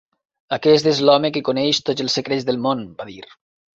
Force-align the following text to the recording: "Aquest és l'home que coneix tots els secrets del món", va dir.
"Aquest 0.55 0.87
és 0.93 1.01
l'home 1.09 1.31
que 1.35 1.43
coneix 1.49 1.81
tots 1.91 2.07
els 2.07 2.19
secrets 2.21 2.49
del 2.49 2.59
món", 2.65 2.83
va 3.03 3.09
dir. 3.11 3.21